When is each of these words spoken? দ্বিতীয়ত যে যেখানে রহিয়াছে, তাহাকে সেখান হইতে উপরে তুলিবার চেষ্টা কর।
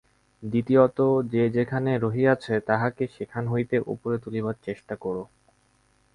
দ্বিতীয়ত 0.43 0.99
যে 1.31 1.43
যেখানে 1.49 1.91
রহিয়াছে, 1.97 2.53
তাহাকে 2.67 3.03
সেখান 3.15 3.43
হইতে 3.47 3.75
উপরে 3.93 4.15
তুলিবার 4.17 4.55
চেষ্টা 4.65 4.95
কর। 4.95 5.15